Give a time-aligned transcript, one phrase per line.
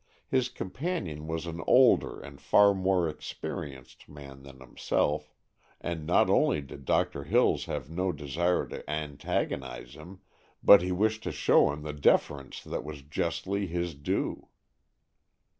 [0.27, 5.31] His companion was an older and far more experienced man than himself,
[5.79, 10.21] and not only did Doctor Hills have no desire to antagonize him,
[10.63, 14.47] but he wished to show him the deference that was justly his due.